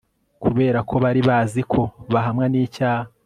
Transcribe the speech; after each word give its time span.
Kubera 0.43 0.79
ko 0.89 0.95
bari 1.03 1.21
bazi 1.29 1.61
ko 1.71 1.81
bahamwa 2.13 2.45
nicyaha 2.51 3.09